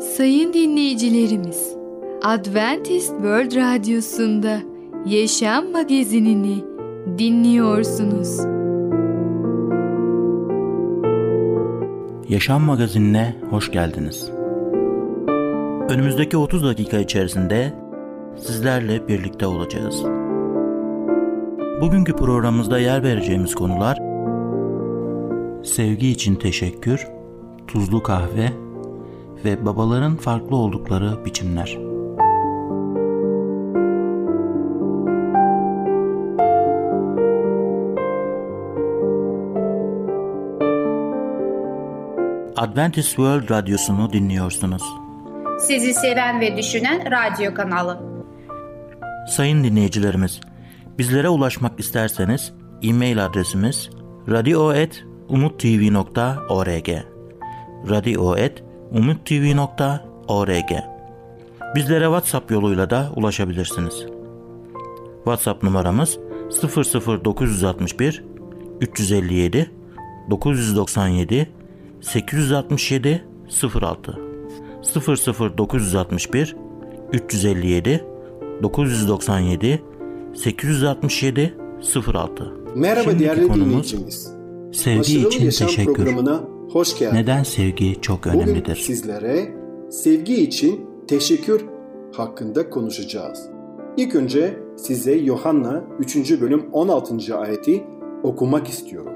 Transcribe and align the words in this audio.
Sayın 0.00 0.52
dinleyicilerimiz, 0.52 1.76
Adventist 2.22 3.08
World 3.08 3.56
Radyosu'nda 3.56 4.58
Yaşam 5.06 5.70
Magazinini 5.72 6.64
dinliyorsunuz. 7.18 8.38
Yaşam 12.28 12.62
Magazinine 12.62 13.36
hoş 13.50 13.70
geldiniz. 13.72 14.30
Önümüzdeki 15.88 16.36
30 16.36 16.64
dakika 16.64 16.98
içerisinde 16.98 17.72
sizlerle 18.36 19.08
birlikte 19.08 19.46
olacağız. 19.46 20.02
Bugünkü 21.80 22.12
programımızda 22.12 22.78
yer 22.78 23.02
vereceğimiz 23.02 23.54
konular 23.54 23.98
sevgi 25.64 26.08
için 26.08 26.34
teşekkür, 26.34 27.06
tuzlu 27.66 28.02
kahve 28.02 28.65
ve 29.44 29.66
babaların 29.66 30.16
farklı 30.16 30.56
oldukları 30.56 31.24
biçimler. 31.24 31.78
Adventist 42.56 43.08
World 43.08 43.50
Radyosu'nu 43.50 44.12
dinliyorsunuz. 44.12 44.82
Sizi 45.60 45.94
seven 45.94 46.40
ve 46.40 46.56
düşünen 46.56 47.10
radyo 47.10 47.54
kanalı. 47.54 48.02
Sayın 49.28 49.64
dinleyicilerimiz, 49.64 50.40
bizlere 50.98 51.28
ulaşmak 51.28 51.80
isterseniz 51.80 52.52
e-mail 52.82 53.26
adresimiz 53.26 53.90
radio.umutv.org 54.28 56.88
radio.umutv.org 57.90 58.65
Bizlere 61.74 62.04
WhatsApp 62.04 62.50
yoluyla 62.50 62.90
da 62.90 63.12
ulaşabilirsiniz. 63.16 64.06
WhatsApp 65.24 65.62
numaramız 65.62 66.18
00961 66.62 68.24
357 68.80 69.70
997 70.30 71.48
867 72.00 73.24
06 73.82 74.18
00961 75.58 76.56
357 77.12 78.04
997 78.62 79.82
867 80.34 81.54
06 82.06 82.52
Merhaba 82.74 83.02
Şimdiki 83.02 83.24
değerli 83.24 83.48
konumuz 83.48 83.68
dinleyicimiz. 83.68 84.32
Sevgi 84.72 85.20
için 85.20 85.50
teşekkür. 85.50 85.94
programına 85.94 86.55
hoş 86.76 86.98
geldiniz. 86.98 87.20
Neden 87.20 87.42
sevgi 87.42 88.00
çok 88.00 88.26
Bugün 88.26 88.38
önemlidir? 88.38 88.76
sizlere 88.76 89.54
sevgi 89.90 90.34
için 90.34 90.86
teşekkür 91.08 91.64
hakkında 92.12 92.70
konuşacağız. 92.70 93.48
İlk 93.96 94.14
önce 94.14 94.58
size 94.76 95.12
Yohanna 95.12 95.84
3. 95.98 96.40
bölüm 96.40 96.70
16. 96.72 97.36
ayeti 97.36 97.84
okumak 98.22 98.68
istiyorum. 98.68 99.12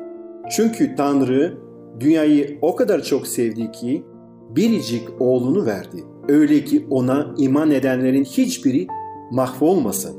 Çünkü 0.51 0.95
Tanrı 0.97 1.59
dünyayı 2.01 2.59
o 2.63 2.77
kadar 2.77 3.03
çok 3.03 3.27
sevdi 3.27 3.73
ki 3.73 4.05
biricik 4.51 5.09
oğlunu 5.21 5.67
verdi. 5.67 6.05
Öyle 6.29 6.65
ki 6.65 6.87
ona 6.91 7.35
iman 7.39 7.71
edenlerin 7.71 8.25
hiçbiri 8.25 8.87
mahvolmasın. 9.31 10.17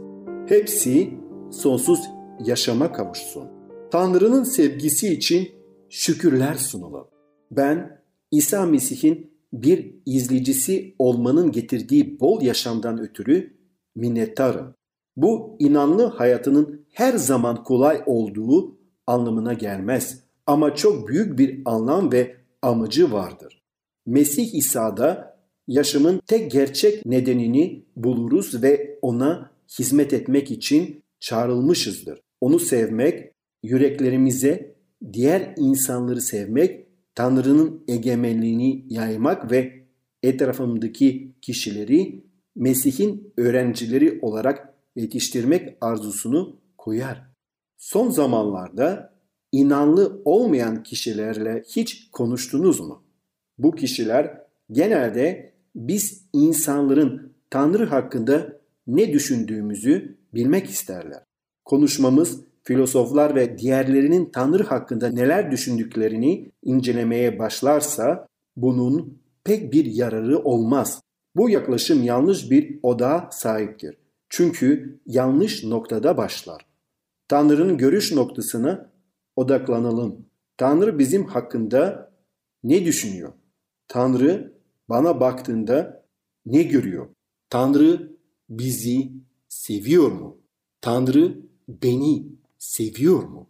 Hepsi 0.47 1.09
sonsuz 1.51 1.99
yaşama 2.45 2.91
kavuşsun. 2.91 3.43
Tanrı'nın 3.91 4.43
sevgisi 4.43 5.13
için 5.13 5.47
şükürler 5.89 6.53
sunalım. 6.53 7.07
Ben 7.51 8.01
İsa 8.31 8.65
Mesih'in 8.65 9.31
bir 9.53 9.95
izleyicisi 10.05 10.95
olmanın 10.99 11.51
getirdiği 11.51 12.19
bol 12.19 12.41
yaşamdan 12.41 12.99
ötürü 12.99 13.57
minnettarım. 13.95 14.75
Bu 15.15 15.55
inanlı 15.59 16.05
hayatının 16.05 16.85
her 16.93 17.13
zaman 17.13 17.63
kolay 17.63 18.03
olduğu 18.05 18.77
anlamına 19.07 19.53
gelmez 19.53 20.23
ama 20.45 20.75
çok 20.75 21.07
büyük 21.07 21.39
bir 21.39 21.61
anlam 21.65 22.11
ve 22.11 22.35
amacı 22.61 23.11
vardır. 23.11 23.61
Mesih 24.05 24.53
İsa'da 24.53 25.37
yaşamın 25.67 26.21
tek 26.27 26.51
gerçek 26.51 27.05
nedenini 27.05 27.85
buluruz 27.95 28.63
ve 28.63 28.99
ona 29.01 29.51
hizmet 29.79 30.13
etmek 30.13 30.51
için 30.51 31.03
çağrılmışızdır. 31.19 32.19
Onu 32.41 32.59
sevmek, 32.59 33.31
yüreklerimize 33.63 34.75
diğer 35.13 35.53
insanları 35.57 36.21
sevmek, 36.21 36.87
Tanrı'nın 37.15 37.83
egemenliğini 37.87 38.85
yaymak 38.89 39.51
ve 39.51 39.85
etrafımdaki 40.23 41.35
kişileri 41.41 42.23
Mesih'in 42.55 43.33
öğrencileri 43.37 44.19
olarak 44.21 44.73
yetiştirmek 44.95 45.77
arzusunu 45.81 46.59
koyar. 46.77 47.23
Son 47.77 48.09
zamanlarda 48.09 49.13
inanlı 49.51 50.21
olmayan 50.25 50.83
kişilerle 50.83 51.63
hiç 51.75 52.09
konuştunuz 52.11 52.79
mu? 52.79 53.03
Bu 53.57 53.75
kişiler 53.75 54.41
genelde 54.71 55.53
biz 55.75 56.25
insanların 56.33 57.33
Tanrı 57.49 57.85
hakkında 57.85 58.61
ne 58.87 59.13
düşündüğümüzü 59.13 60.17
bilmek 60.33 60.69
isterler. 60.69 61.23
Konuşmamız 61.65 62.41
filozoflar 62.63 63.35
ve 63.35 63.57
diğerlerinin 63.57 64.31
Tanrı 64.31 64.63
hakkında 64.63 65.09
neler 65.09 65.51
düşündüklerini 65.51 66.51
incelemeye 66.63 67.39
başlarsa 67.39 68.27
bunun 68.55 69.21
pek 69.43 69.73
bir 69.73 69.85
yararı 69.85 70.39
olmaz. 70.39 71.01
Bu 71.35 71.49
yaklaşım 71.49 72.03
yanlış 72.03 72.51
bir 72.51 72.79
oda 72.83 73.29
sahiptir. 73.31 73.97
Çünkü 74.29 74.99
yanlış 75.05 75.63
noktada 75.63 76.17
başlar. 76.17 76.65
Tanrı'nın 77.27 77.77
görüş 77.77 78.11
noktasına 78.11 78.91
odaklanalım. 79.35 80.25
Tanrı 80.57 80.99
bizim 80.99 81.25
hakkında 81.25 82.11
ne 82.63 82.85
düşünüyor? 82.85 83.33
Tanrı 83.87 84.53
bana 84.89 85.19
baktığında 85.19 86.05
ne 86.45 86.63
görüyor? 86.63 87.07
Tanrı 87.49 88.17
bizi 88.49 89.11
seviyor 89.47 90.11
mu? 90.11 90.37
Tanrı 90.81 91.37
beni 91.67 92.25
seviyor 92.61 93.23
mu? 93.23 93.49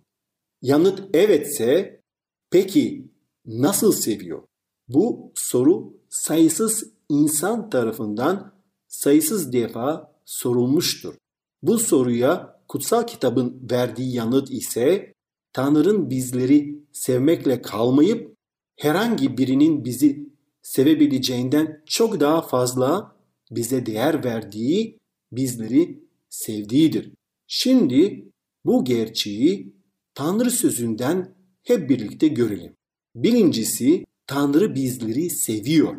Yanıt 0.61 1.15
evetse 1.15 2.01
peki 2.49 3.11
nasıl 3.45 3.91
seviyor? 3.91 4.43
Bu 4.87 5.31
soru 5.35 5.93
sayısız 6.09 6.83
insan 7.09 7.69
tarafından 7.69 8.53
sayısız 8.87 9.53
defa 9.53 10.13
sorulmuştur. 10.25 11.15
Bu 11.63 11.79
soruya 11.79 12.61
kutsal 12.67 13.07
kitabın 13.07 13.67
verdiği 13.71 14.15
yanıt 14.15 14.51
ise 14.51 15.13
Tanrı'nın 15.53 16.09
bizleri 16.09 16.79
sevmekle 16.91 17.61
kalmayıp 17.61 18.35
herhangi 18.77 19.37
birinin 19.37 19.85
bizi 19.85 20.29
sevebileceğinden 20.61 21.83
çok 21.85 22.19
daha 22.19 22.41
fazla 22.41 23.15
bize 23.51 23.85
değer 23.85 24.23
verdiği, 24.23 24.99
bizleri 25.31 26.03
sevdiğidir. 26.29 27.11
Şimdi 27.47 28.31
bu 28.65 28.85
gerçeği 28.85 29.73
Tanrı 30.13 30.51
sözünden 30.51 31.35
hep 31.63 31.89
birlikte 31.89 32.27
görelim. 32.27 32.75
Birincisi 33.15 34.05
Tanrı 34.27 34.75
bizleri 34.75 35.29
seviyor. 35.29 35.95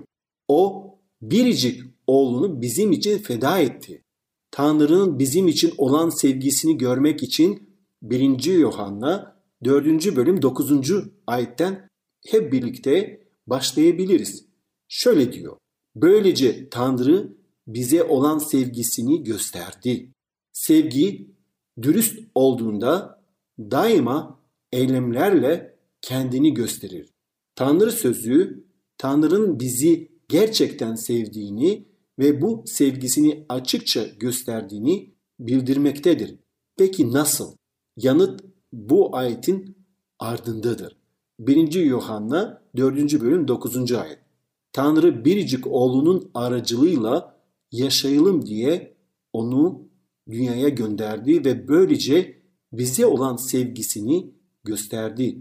O 0.49 0.93
biricik 1.23 1.83
oğlunu 2.07 2.63
bizim 2.63 2.93
için 2.93 3.19
feda 3.19 3.59
etti. 3.59 4.03
Tanrı'nın 4.51 5.19
bizim 5.19 5.49
için 5.49 5.73
olan 5.79 6.09
sevgisini 6.09 6.79
görmek 6.79 7.23
için 7.23 7.69
1. 8.03 8.45
Yohanna 8.45 9.37
4. 9.65 10.17
bölüm 10.17 10.43
9. 10.43 10.93
ayetten 11.27 11.89
hep 12.27 12.53
birlikte 12.53 13.21
başlayabiliriz. 13.47 14.45
Şöyle 14.89 15.33
diyor. 15.33 15.57
Böylece 15.97 16.69
Tanrı 16.69 17.37
bize 17.67 18.05
olan 18.05 18.39
sevgisini 18.39 19.23
gösterdi. 19.23 20.13
Sevgi 20.53 21.32
dürüst 21.83 22.19
olduğunda 22.35 23.23
daima 23.59 24.41
eylemlerle 24.73 25.77
kendini 26.01 26.55
gösterir. 26.55 27.13
Tanrı 27.55 27.93
sözü 27.93 28.65
Tanrı'nın 28.99 29.61
bizi 29.61 30.13
gerçekten 30.29 30.95
sevdiğini 30.95 31.89
ve 32.19 32.41
bu 32.43 32.63
sevgisini 32.67 33.47
açıkça 33.49 34.05
gösterdiğini 34.21 35.15
bildirmektedir. 35.41 36.39
Peki 36.77 37.13
nasıl? 37.13 37.57
Yanıt 37.97 38.41
bu 38.73 39.17
ayetin 39.17 39.77
ardındadır. 40.19 40.97
1. 41.41 41.73
Yuhanna 41.73 42.63
4. 42.77 43.21
bölüm 43.21 43.49
9. 43.49 43.93
ayet. 43.93 44.19
Tanrı 44.73 45.25
biricik 45.25 45.67
oğlunun 45.67 46.31
aracılığıyla 46.35 47.37
yaşayalım 47.73 48.47
diye 48.47 48.97
onu 49.33 49.92
dünyaya 50.33 50.69
gönderdi 50.69 51.45
ve 51.45 51.69
böylece 51.69 52.43
bize 52.73 53.07
olan 53.07 53.37
sevgisini 53.37 54.31
gösterdi. 54.65 55.39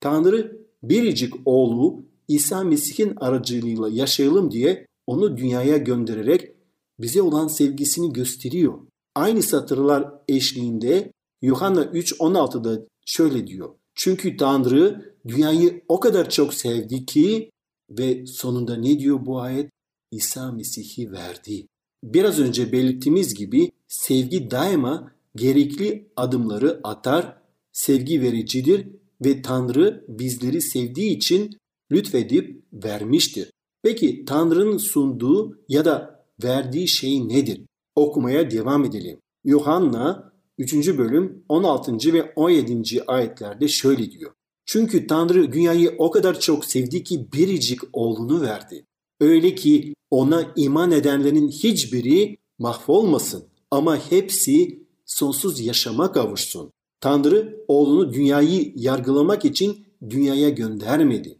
Tanrı 0.00 0.66
biricik 0.82 1.34
oğlu 1.44 2.04
İsa 2.28 2.64
Mesih'in 2.64 3.16
aracılığıyla 3.16 3.88
yaşayalım 3.88 4.50
diye 4.50 4.86
onu 5.06 5.36
dünyaya 5.36 5.76
göndererek 5.76 6.52
bize 6.98 7.22
olan 7.22 7.48
sevgisini 7.48 8.12
gösteriyor. 8.12 8.78
Aynı 9.14 9.42
satırlar 9.42 10.12
eşliğinde 10.28 11.12
Yuhanna 11.42 11.84
3.16'da 11.84 12.86
şöyle 13.06 13.46
diyor. 13.46 13.74
Çünkü 13.94 14.36
Tanrı 14.36 15.14
dünyayı 15.28 15.84
o 15.88 16.00
kadar 16.00 16.30
çok 16.30 16.54
sevdi 16.54 17.06
ki 17.06 17.50
ve 17.90 18.26
sonunda 18.26 18.76
ne 18.76 18.98
diyor 18.98 19.26
bu 19.26 19.40
ayet? 19.40 19.70
İsa 20.10 20.52
Mesih'i 20.52 21.12
verdi. 21.12 21.66
Biraz 22.04 22.40
önce 22.40 22.72
belirttiğimiz 22.72 23.34
gibi 23.34 23.70
sevgi 23.88 24.50
daima 24.50 25.12
gerekli 25.36 26.08
adımları 26.16 26.80
atar, 26.84 27.36
sevgi 27.72 28.22
vericidir 28.22 28.88
ve 29.24 29.42
Tanrı 29.42 30.04
bizleri 30.08 30.62
sevdiği 30.62 31.16
için 31.16 31.58
lütfedip 31.92 32.62
vermiştir. 32.72 33.50
Peki 33.82 34.24
Tanrı'nın 34.24 34.76
sunduğu 34.76 35.58
ya 35.68 35.84
da 35.84 36.24
verdiği 36.44 36.88
şey 36.88 37.28
nedir? 37.28 37.62
Okumaya 37.96 38.50
devam 38.50 38.84
edelim. 38.84 39.18
Yuhanna 39.44 40.32
3. 40.58 40.98
bölüm 40.98 41.44
16. 41.48 42.12
ve 42.12 42.32
17. 42.36 43.02
ayetlerde 43.06 43.68
şöyle 43.68 44.10
diyor. 44.10 44.32
Çünkü 44.66 45.06
Tanrı 45.06 45.52
dünyayı 45.52 45.94
o 45.98 46.10
kadar 46.10 46.40
çok 46.40 46.64
sevdi 46.64 47.04
ki 47.04 47.32
biricik 47.32 47.80
oğlunu 47.92 48.40
verdi. 48.40 48.86
Öyle 49.20 49.54
ki 49.54 49.94
ona 50.12 50.52
iman 50.56 50.92
edenlerin 50.92 51.48
hiçbiri 51.48 52.38
mahvolmasın 52.58 53.44
ama 53.70 54.10
hepsi 54.10 54.82
sonsuz 55.06 55.60
yaşama 55.60 56.12
kavuşsun. 56.12 56.72
Tanrı 57.00 57.64
oğlunu 57.68 58.12
dünyayı 58.12 58.72
yargılamak 58.76 59.44
için 59.44 59.86
dünyaya 60.10 60.48
göndermedi. 60.48 61.38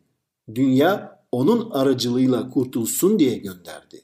Dünya 0.55 1.23
onun 1.33 1.71
aracılığıyla 1.71 2.51
kurtulsun 2.51 3.19
diye 3.19 3.37
gönderdi. 3.37 4.03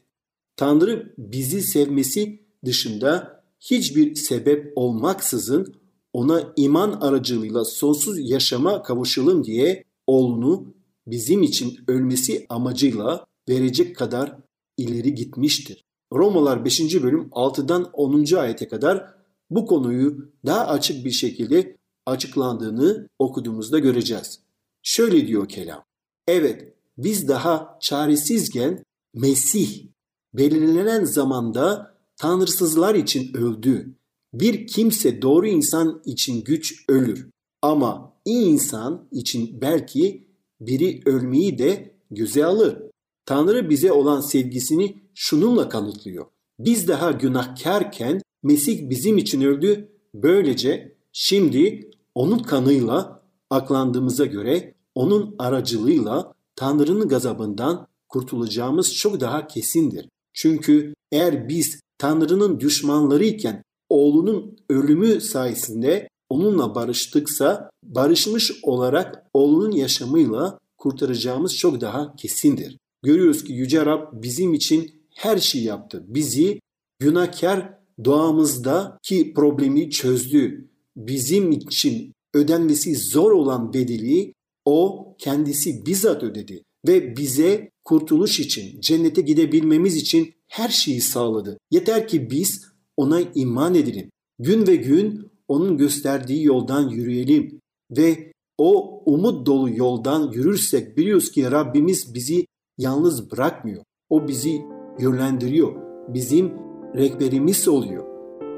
Tanrı 0.57 1.15
bizi 1.19 1.63
sevmesi 1.63 2.43
dışında 2.65 3.43
hiçbir 3.61 4.15
sebep 4.15 4.73
olmaksızın 4.77 5.75
ona 6.13 6.53
iman 6.57 6.93
aracılığıyla 6.93 7.65
sonsuz 7.65 8.31
yaşama 8.31 8.83
kavuşalım 8.83 9.45
diye 9.45 9.85
oğlunu 10.07 10.75
bizim 11.07 11.43
için 11.43 11.79
ölmesi 11.87 12.47
amacıyla 12.49 13.27
verecek 13.49 13.97
kadar 13.97 14.48
ileri 14.79 15.15
gitmiştir. 15.15 15.85
Romalar 16.13 16.65
5. 16.65 17.03
bölüm 17.03 17.29
6'dan 17.33 17.91
10. 17.93 18.35
ayete 18.37 18.69
kadar 18.69 19.15
bu 19.51 19.67
konuyu 19.67 20.33
daha 20.47 20.67
açık 20.67 21.05
bir 21.05 21.11
şekilde 21.11 21.77
açıklandığını 22.07 23.09
okuduğumuzda 23.19 23.79
göreceğiz. 23.79 24.41
Şöyle 24.83 25.27
diyor 25.27 25.49
kelam. 25.49 25.85
Evet 26.29 26.75
biz 26.99 27.29
daha 27.29 27.79
çaresizken 27.81 28.85
Mesih 29.15 29.87
belirlenen 30.35 31.05
zamanda 31.05 31.95
tanrısızlar 32.17 32.95
için 32.95 33.35
öldü. 33.35 33.95
Bir 34.35 34.67
kimse 34.67 35.23
doğru 35.23 35.47
insan 35.47 36.03
için 36.05 36.45
güç 36.45 36.85
ölür 36.89 37.29
ama 37.63 38.13
iyi 38.25 38.47
insan 38.47 39.09
için 39.13 39.61
belki 39.61 40.29
biri 40.61 41.03
ölmeyi 41.07 41.59
de 41.59 41.95
göze 42.11 42.45
alır. 42.45 42.88
Tanrı 43.29 43.71
bize 43.71 43.93
olan 43.93 44.21
sevgisini 44.21 44.97
şununla 45.15 45.69
kanıtlıyor. 45.69 46.27
Biz 46.59 46.89
daha 46.89 47.11
günahkarken 47.11 48.21
Mesih 48.43 48.91
bizim 48.91 49.19
için 49.19 49.41
öldü. 49.41 49.89
Böylece 50.15 50.97
şimdi 51.13 51.91
onun 52.15 52.39
kanıyla 52.39 53.23
aklandığımıza 53.51 54.27
göre 54.27 54.75
onun 54.95 55.35
aracılığıyla 55.39 56.33
Tanrı'nın 56.57 57.09
gazabından 57.09 57.87
kurtulacağımız 58.09 58.95
çok 58.95 59.21
daha 59.21 59.47
kesindir. 59.47 60.09
Çünkü 60.33 60.95
eğer 61.13 61.49
biz 61.49 61.81
Tanrı'nın 61.99 62.61
düşmanlarıyken 62.61 63.63
oğlunun 63.89 64.57
ölümü 64.69 65.21
sayesinde 65.21 66.09
onunla 66.29 66.75
barıştıksa 66.75 67.71
barışmış 67.83 68.53
olarak 68.63 69.27
oğlunun 69.35 69.73
yaşamıyla 69.73 70.59
kurtaracağımız 70.79 71.57
çok 71.57 71.81
daha 71.81 72.17
kesindir. 72.17 72.79
Görüyoruz 73.03 73.45
ki 73.45 73.53
Yüce 73.53 73.87
Rab 73.87 74.23
bizim 74.23 74.55
için 74.55 74.91
her 75.15 75.39
şeyi 75.39 75.65
yaptı. 75.65 76.05
Bizi 76.09 76.61
günahkar 76.99 77.75
doğamızdaki 78.05 79.35
problemi 79.35 79.91
çözdü. 79.91 80.71
Bizim 80.97 81.51
için 81.51 82.13
ödenmesi 82.35 82.97
zor 82.97 83.31
olan 83.31 83.73
bedeli 83.73 84.35
o 84.65 85.15
kendisi 85.19 85.87
bizzat 85.87 86.23
ödedi 86.23 86.63
ve 86.89 87.17
bize 87.17 87.71
kurtuluş 87.85 88.41
için, 88.41 88.81
cennete 88.81 89.21
gidebilmemiz 89.21 89.97
için 89.97 90.35
her 90.49 90.69
şeyi 90.69 91.01
sağladı. 91.01 91.59
Yeter 91.71 92.09
ki 92.09 92.31
biz 92.31 92.67
ona 92.97 93.21
iman 93.35 93.75
edelim. 93.75 94.11
Gün 94.39 94.67
ve 94.67 94.77
gün 94.77 95.31
onun 95.49 95.77
gösterdiği 95.77 96.45
yoldan 96.45 96.89
yürüyelim 96.89 97.61
ve 97.91 98.33
o 98.59 99.03
umut 99.07 99.47
dolu 99.47 99.71
yoldan 99.71 100.33
yürürsek 100.33 100.97
biliyoruz 100.97 101.31
ki 101.31 101.51
Rabbimiz 101.51 102.15
bizi 102.15 102.47
yalnız 102.79 103.31
bırakmıyor. 103.33 103.83
O 104.11 104.29
bizi 104.29 104.63
yönlendiriyor. 104.99 105.73
Bizim 106.09 106.53
rehberimiz 106.95 107.69
oluyor. 107.69 108.05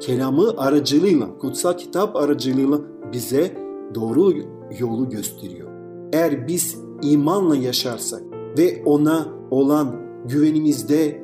Kelamı 0.01 0.55
aracılığıyla, 0.57 1.39
kutsal 1.39 1.73
kitap 1.73 2.17
aracılığıyla 2.17 2.79
bize 3.13 3.57
doğru 3.95 4.33
yolu 4.79 5.09
gösteriyor. 5.09 5.71
Eğer 6.13 6.49
biz 6.49 6.79
imanla 7.03 7.57
yaşarsak 7.57 8.23
ve 8.59 8.83
ona 8.85 9.27
olan 9.51 9.97
güvenimizde 10.29 11.23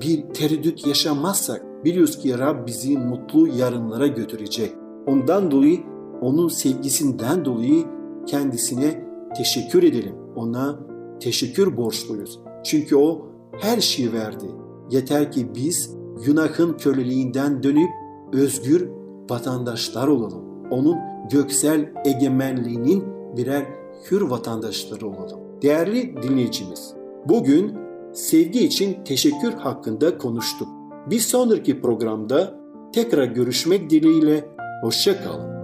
bir 0.00 0.22
tereddüt 0.22 0.86
yaşamazsak 0.86 1.84
biliyoruz 1.84 2.18
ki 2.18 2.38
Rab 2.38 2.66
bizi 2.66 2.98
mutlu 2.98 3.48
yarınlara 3.48 4.06
götürecek. 4.06 4.72
Ondan 5.06 5.50
dolayı 5.50 5.78
onun 6.20 6.48
sevgisinden 6.48 7.44
dolayı 7.44 7.84
kendisine 8.26 9.04
teşekkür 9.36 9.82
edelim. 9.82 10.14
Ona 10.36 10.78
teşekkür 11.20 11.76
borçluyuz. 11.76 12.40
Çünkü 12.64 12.96
o 12.96 13.26
her 13.60 13.80
şeyi 13.80 14.12
verdi. 14.12 14.46
Yeter 14.90 15.32
ki 15.32 15.54
biz 15.54 15.94
günahın 16.26 16.72
köleliğinden 16.72 17.62
dönüp 17.62 17.90
özgür 18.32 18.88
vatandaşlar 19.30 20.08
olalım. 20.08 20.44
Onun 20.70 20.96
göksel 21.30 21.92
egemenliğinin 22.04 23.04
birer 23.36 23.66
hür 24.10 24.20
vatandaşları 24.20 25.06
olalım. 25.06 25.40
Değerli 25.62 26.22
dinleyicimiz, 26.22 26.94
bugün 27.28 27.74
sevgi 28.12 28.64
için 28.64 29.04
teşekkür 29.04 29.52
hakkında 29.52 30.18
konuştuk. 30.18 30.68
Bir 31.10 31.20
sonraki 31.20 31.80
programda 31.80 32.54
tekrar 32.92 33.24
görüşmek 33.24 33.90
dileğiyle 33.90 34.48
hoşçakalın. 34.82 35.57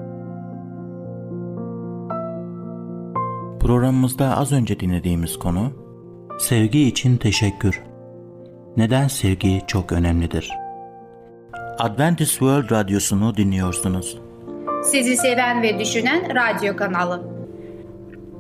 Programımızda 3.65 4.37
az 4.37 4.53
önce 4.53 4.81
dinlediğimiz 4.81 5.39
konu 5.39 5.73
Sevgi 6.39 6.89
için 6.89 7.17
teşekkür. 7.17 7.83
Neden 8.77 9.09
sevgi 9.09 9.63
çok 9.67 9.93
önemlidir? 9.93 10.51
Adventist 11.79 12.31
World 12.31 12.71
Radyosu'nu 12.71 13.37
dinliyorsunuz. 13.37 14.19
Sizi 14.85 15.17
seven 15.17 15.63
ve 15.63 15.79
düşünen 15.79 16.35
radyo 16.35 16.77
kanalı. 16.77 17.23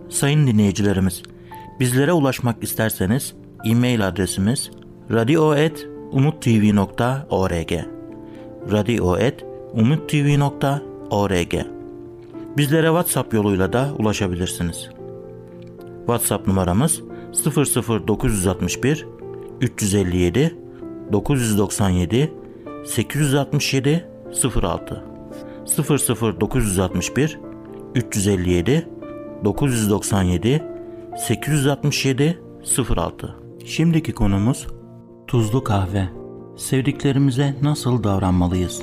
Sayın 0.08 0.46
dinleyicilerimiz, 0.46 1.22
bizlere 1.80 2.12
ulaşmak 2.12 2.62
isterseniz 2.62 3.34
e-mail 3.64 4.08
adresimiz 4.08 4.70
radio.umutv.org 5.10 7.72
radio.umutv.org 8.72 11.54
Bizlere 12.56 12.86
WhatsApp 12.86 13.34
yoluyla 13.34 13.72
da 13.72 13.88
ulaşabilirsiniz. 13.98 14.93
WhatsApp 16.06 16.46
numaramız 16.48 17.02
00961 18.08 19.06
357 19.60 20.56
997 21.12 22.32
867 22.84 24.08
06 24.62 25.04
00961 26.40 27.38
357 27.94 28.88
997 29.44 30.62
867 31.16 32.42
06 32.96 33.34
Şimdiki 33.64 34.12
konumuz 34.12 34.66
tuzlu 35.26 35.64
kahve. 35.64 36.08
Sevdiklerimize 36.56 37.54
nasıl 37.62 38.04
davranmalıyız? 38.04 38.82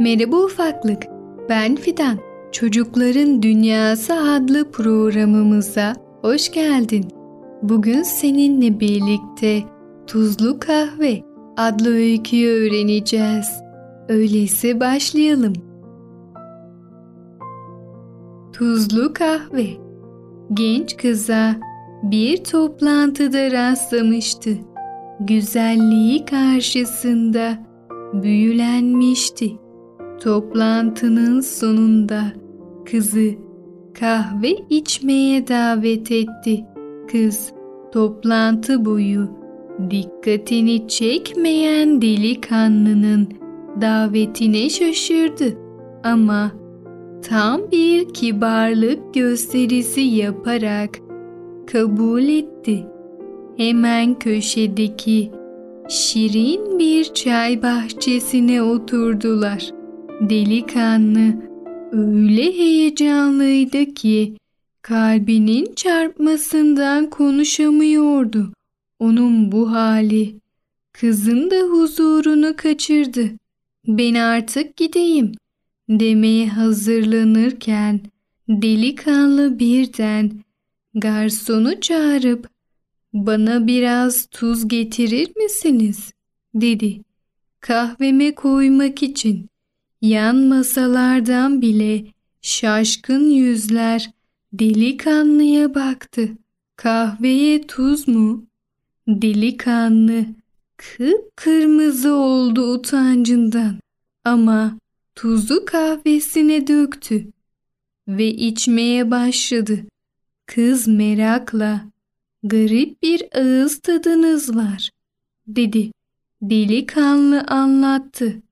Merhaba 0.00 0.36
ufaklık. 0.36 1.02
Ben 1.48 1.76
Fidan. 1.76 2.33
Çocukların 2.54 3.42
Dünyası 3.42 4.14
adlı 4.14 4.70
programımıza 4.70 5.92
hoş 6.22 6.52
geldin. 6.52 7.04
Bugün 7.62 8.02
seninle 8.02 8.80
birlikte 8.80 9.62
Tuzlu 10.06 10.58
Kahve 10.58 11.22
adlı 11.56 11.94
öyküyü 11.94 12.48
öğreneceğiz. 12.48 13.46
Öyleyse 14.08 14.80
başlayalım. 14.80 15.52
Tuzlu 18.52 19.12
Kahve 19.12 19.66
Genç 20.52 20.96
kıza 20.96 21.56
bir 22.02 22.44
toplantıda 22.44 23.50
rastlamıştı. 23.50 24.50
Güzelliği 25.20 26.24
karşısında 26.24 27.58
büyülenmişti. 28.12 29.52
Toplantının 30.20 31.40
sonunda 31.40 32.43
kızı 32.84 33.30
kahve 34.00 34.56
içmeye 34.70 35.48
davet 35.48 36.10
etti. 36.12 36.64
Kız 37.12 37.52
toplantı 37.92 38.84
boyu 38.84 39.28
dikkatini 39.90 40.88
çekmeyen 40.88 42.02
delikanlının 42.02 43.28
davetine 43.80 44.70
şaşırdı 44.70 45.58
ama 46.04 46.52
tam 47.28 47.60
bir 47.72 48.08
kibarlık 48.08 49.14
gösterisi 49.14 50.00
yaparak 50.00 50.90
kabul 51.72 52.22
etti. 52.22 52.86
Hemen 53.56 54.18
köşedeki 54.18 55.30
şirin 55.88 56.78
bir 56.78 57.04
çay 57.04 57.62
bahçesine 57.62 58.62
oturdular. 58.62 59.70
Delikanlı 60.20 61.34
öyle 61.94 62.42
heyecanlıydı 62.42 63.94
ki 63.94 64.36
kalbinin 64.82 65.74
çarpmasından 65.74 67.10
konuşamıyordu. 67.10 68.52
Onun 68.98 69.52
bu 69.52 69.72
hali 69.72 70.40
kızın 70.92 71.50
da 71.50 71.56
huzurunu 71.56 72.56
kaçırdı. 72.56 73.30
Ben 73.86 74.14
artık 74.14 74.76
gideyim 74.76 75.32
demeye 75.88 76.48
hazırlanırken 76.48 78.00
delikanlı 78.48 79.58
birden 79.58 80.32
garsonu 80.94 81.80
çağırıp 81.80 82.48
bana 83.12 83.66
biraz 83.66 84.26
tuz 84.26 84.68
getirir 84.68 85.28
misiniz? 85.36 86.12
dedi. 86.54 87.00
Kahveme 87.60 88.34
koymak 88.34 89.02
için. 89.02 89.46
Yan 90.04 90.36
masalardan 90.36 91.62
bile 91.62 92.04
şaşkın 92.42 93.30
yüzler 93.30 94.10
delikanlıya 94.52 95.74
baktı. 95.74 96.28
Kahveye 96.76 97.66
tuz 97.66 98.08
mu? 98.08 98.46
Delikanlı 99.08 100.24
kıpkırmızı 100.76 102.14
oldu 102.14 102.72
utancından 102.72 103.78
ama 104.24 104.78
tuzu 105.14 105.64
kahvesine 105.64 106.66
döktü 106.66 107.26
ve 108.08 108.28
içmeye 108.28 109.10
başladı. 109.10 109.78
Kız 110.46 110.88
merakla 110.88 111.84
garip 112.42 113.02
bir 113.02 113.22
ağız 113.38 113.80
tadınız 113.80 114.56
var 114.56 114.90
dedi. 115.46 115.90
Delikanlı 116.42 117.40
anlattı. 117.40 118.42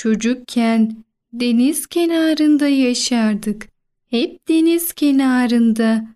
Çocukken 0.00 1.04
deniz 1.32 1.86
kenarında 1.86 2.68
yaşardık. 2.68 3.68
Hep 4.10 4.48
deniz 4.48 4.92
kenarında 4.92 6.08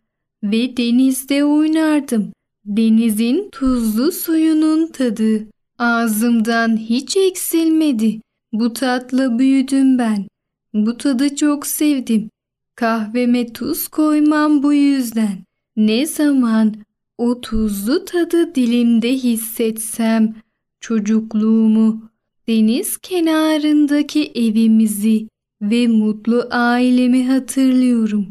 ve 0.43 0.77
denizde 0.77 1.45
oynardım. 1.45 2.33
Denizin 2.65 3.49
tuzlu 3.53 4.13
suyunun 4.13 4.87
tadı 4.87 5.47
ağzımdan 5.79 6.77
hiç 6.77 7.17
eksilmedi. 7.17 8.21
Bu 8.53 8.73
tatla 8.73 9.39
büyüdüm 9.39 9.99
ben. 9.99 10.27
Bu 10.75 10.97
tadı 10.97 11.37
çok 11.37 11.67
sevdim. 11.67 12.31
Kahveme 12.75 13.53
tuz 13.53 13.89
koymam 13.89 14.63
bu 14.63 14.73
yüzden. 14.73 15.45
Ne 15.77 16.07
zaman 16.07 16.75
o 17.19 17.41
tuzlu 17.41 18.05
tadı 18.05 18.55
dilimde 18.55 19.13
hissetsem 19.13 20.35
çocukluğumu, 20.81 22.14
deniz 22.49 22.97
kenarındaki 22.97 24.33
evimizi 24.35 25.29
ve 25.63 25.87
mutlu 25.87 26.49
ailemi 26.51 27.27
hatırlıyorum. 27.27 28.27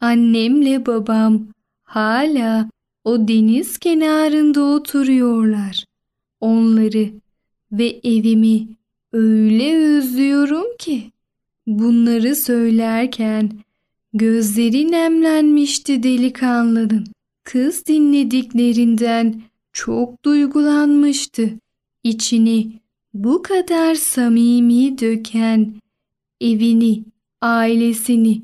Annemle 0.00 0.86
babam 0.86 1.46
hala 1.82 2.70
o 3.04 3.28
deniz 3.28 3.78
kenarında 3.78 4.62
oturuyorlar. 4.62 5.84
Onları 6.40 7.10
ve 7.72 8.00
evimi 8.04 8.68
öyle 9.12 9.76
özlüyorum 9.76 10.76
ki. 10.78 11.10
Bunları 11.66 12.36
söylerken 12.36 13.50
gözleri 14.12 14.92
nemlenmişti 14.92 16.02
delikanlının. 16.02 17.04
Kız 17.44 17.86
dinlediklerinden 17.86 19.42
çok 19.72 20.24
duygulanmıştı. 20.24 21.50
İçini 22.04 22.79
bu 23.14 23.42
kadar 23.42 23.94
samimi 23.94 24.98
döken, 24.98 25.74
evini, 26.40 27.04
ailesini 27.40 28.42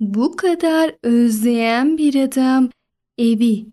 bu 0.00 0.36
kadar 0.36 0.94
özleyen 1.02 1.98
bir 1.98 2.14
adam 2.14 2.68
evi, 3.18 3.66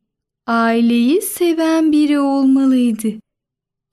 aileyi 0.47 1.21
seven 1.21 1.91
biri 1.91 2.19
olmalıydı. 2.19 3.07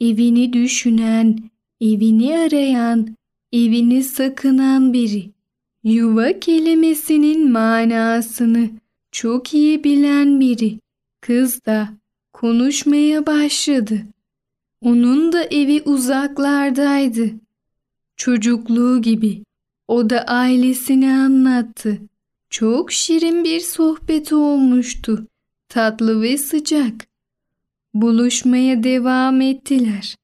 Evini 0.01 0.53
düşünen, 0.53 1.39
evini 1.81 2.39
arayan, 2.39 3.17
evini 3.53 4.03
sakınan 4.03 4.93
biri. 4.93 5.31
Yuva 5.85 6.39
kelimesinin 6.41 7.53
manasını 7.53 8.71
çok 9.13 9.55
iyi 9.55 9.85
bilen 9.85 10.41
biri. 10.41 10.79
Kız 11.21 11.67
da 11.67 11.89
konuşmaya 12.33 13.27
başladı. 13.27 14.03
Onun 14.81 15.33
da 15.33 15.45
evi 15.45 15.83
uzaklardaydı. 15.85 17.31
Çocukluğu 18.17 19.03
gibi. 19.03 19.43
O 19.89 20.11
da 20.11 20.21
ailesini 20.21 21.13
anlattı. 21.13 21.99
Çok 22.51 22.93
şirin 22.93 23.45
bir 23.45 23.61
sohbet 23.61 24.33
olmuştu. 24.33 25.27
Tatlı 25.69 26.23
ve 26.23 26.39
sıcak. 26.39 27.07
Buluşmaya 27.95 28.83
devam 28.83 29.41
ettiler 29.41 30.17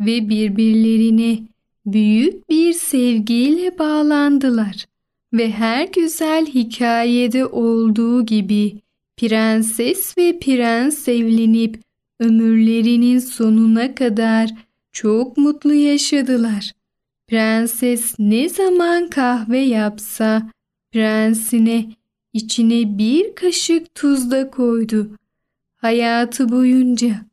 ve 0.00 0.28
birbirlerine 0.28 1.38
büyük 1.86 2.48
bir 2.50 2.72
sevgiyle 2.72 3.78
bağlandılar 3.78 4.86
ve 5.32 5.50
her 5.50 5.88
güzel 5.88 6.46
hikayede 6.46 7.46
olduğu 7.46 8.26
gibi 8.26 8.80
prenses 9.16 10.18
ve 10.18 10.38
prens 10.38 11.08
evlenip 11.08 11.82
ömürlerinin 12.20 13.18
sonuna 13.18 13.94
kadar 13.94 14.50
çok 14.92 15.36
mutlu 15.36 15.74
yaşadılar. 15.74 16.72
Prenses 17.28 18.14
ne 18.18 18.48
zaman 18.48 19.10
kahve 19.10 19.58
yapsa 19.58 20.50
prensine 20.92 21.86
içine 22.32 22.98
bir 22.98 23.34
kaşık 23.34 23.94
tuz 23.94 24.30
da 24.30 24.50
koydu. 24.50 25.10
Hayatı 25.76 26.48
boyunca 26.48 27.24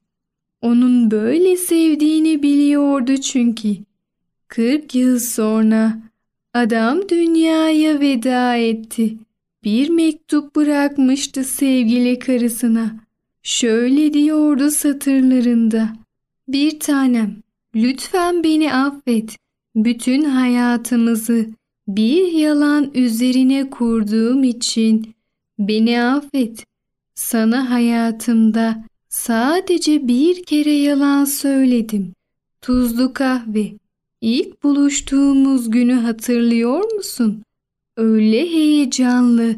onun 0.61 1.11
böyle 1.11 1.57
sevdiğini 1.57 2.43
biliyordu 2.43 3.17
çünkü. 3.17 3.75
40 4.47 4.95
yıl 4.95 5.19
sonra 5.19 6.01
adam 6.53 7.09
dünyaya 7.09 7.99
veda 7.99 8.55
etti. 8.55 9.17
Bir 9.63 9.89
mektup 9.89 10.55
bırakmıştı 10.55 11.43
sevgili 11.43 12.19
karısına. 12.19 12.95
Şöyle 13.43 14.13
diyordu 14.13 14.71
satırlarında. 14.71 15.93
Bir 16.47 16.79
tanem, 16.79 17.35
lütfen 17.75 18.43
beni 18.43 18.73
affet. 18.73 19.37
Bütün 19.75 20.23
hayatımızı 20.23 21.45
bir 21.87 22.31
yalan 22.31 22.91
üzerine 22.93 23.69
kurduğum 23.69 24.43
için 24.43 25.15
beni 25.59 26.01
affet. 26.01 26.65
Sana 27.15 27.69
hayatımda 27.69 28.83
sadece 29.09 30.07
bir 30.07 30.43
kere 30.43 30.73
yalan 30.73 31.25
söyledim. 31.25 32.13
Tuzlu 32.61 33.13
kahve. 33.13 33.71
İlk 34.21 34.63
buluştuğumuz 34.63 35.69
günü 35.69 35.93
hatırlıyor 35.93 36.93
musun? 36.93 37.43
Öyle 37.97 38.49
heyecanlı 38.49 39.55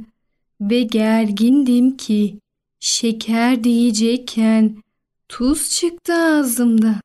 ve 0.62 0.82
gergindim 0.82 1.98
ki 1.98 2.40
şeker 2.84 3.64
diyecekken 3.64 4.76
tuz 5.30 5.70
çıktı 5.70 6.14
ağzımda. 6.14 7.02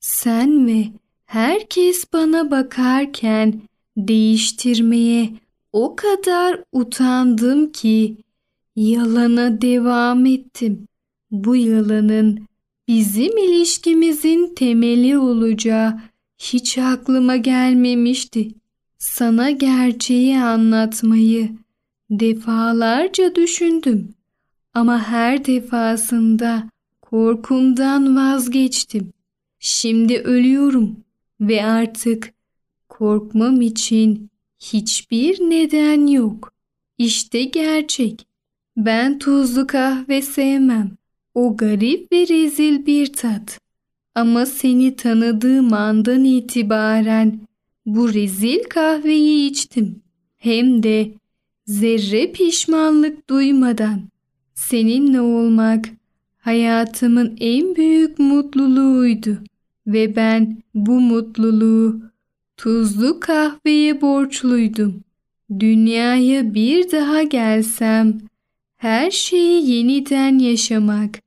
Sen 0.00 0.66
ve 0.66 0.84
herkes 1.24 2.12
bana 2.12 2.50
bakarken 2.50 3.62
değiştirmeye 3.96 5.30
o 5.72 5.96
kadar 5.96 6.64
utandım 6.72 7.72
ki 7.72 8.16
yalana 8.76 9.60
devam 9.60 10.26
ettim. 10.26 10.86
Bu 11.30 11.56
yalanın 11.56 12.46
bizim 12.88 13.38
ilişkimizin 13.38 14.54
temeli 14.54 15.18
olacağı 15.18 16.00
hiç 16.38 16.78
aklıma 16.78 17.36
gelmemişti. 17.36 18.48
Sana 18.98 19.50
gerçeği 19.50 20.38
anlatmayı 20.38 21.50
defalarca 22.10 23.34
düşündüm 23.34 24.14
Ama 24.74 25.02
her 25.02 25.44
defasında 25.44 26.68
korkumdan 27.02 28.16
vazgeçtim. 28.16 29.12
Şimdi 29.58 30.18
ölüyorum 30.18 30.96
ve 31.40 31.64
artık 31.64 32.32
korkmam 32.88 33.60
için 33.60 34.30
hiçbir 34.58 35.40
neden 35.40 36.06
yok. 36.06 36.52
İşte 36.98 37.44
gerçek. 37.44 38.26
Ben 38.76 39.18
tuzlu 39.18 39.66
kahve 39.66 40.22
sevmem. 40.22 40.90
O 41.34 41.56
garip 41.56 42.12
ve 42.12 42.28
rezil 42.28 42.86
bir 42.86 43.12
tat. 43.12 43.60
Ama 44.14 44.46
seni 44.46 44.96
tanıdığım 44.96 45.72
andan 45.72 46.24
itibaren 46.24 47.40
bu 47.86 48.14
rezil 48.14 48.64
kahveyi 48.70 49.50
içtim. 49.50 50.02
Hem 50.36 50.82
de 50.82 51.14
zerre 51.66 52.32
pişmanlık 52.32 53.30
duymadan. 53.30 54.11
Seninle 54.54 55.20
olmak 55.20 55.88
hayatımın 56.38 57.36
en 57.40 57.76
büyük 57.76 58.18
mutluluğuydu 58.18 59.38
ve 59.86 60.16
ben 60.16 60.56
bu 60.74 61.00
mutluluğu 61.00 62.00
tuzlu 62.56 63.20
kahveye 63.20 64.00
borçluydum. 64.00 65.04
Dünyaya 65.58 66.54
bir 66.54 66.90
daha 66.90 67.22
gelsem 67.22 68.18
her 68.76 69.10
şeyi 69.10 69.70
yeniden 69.70 70.38
yaşamak, 70.38 71.18